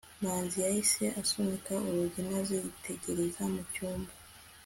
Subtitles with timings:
[0.21, 4.11] manzi yahise asunika urugi maze yitegereza mu cyumba